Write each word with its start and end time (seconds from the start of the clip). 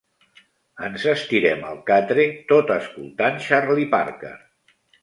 Ens 0.87 1.05
estirem 1.11 1.61
al 1.73 1.77
catre 1.91 2.27
tot 2.55 2.75
escoltant 2.79 3.41
Charlie 3.49 3.89
Parker. 3.97 4.39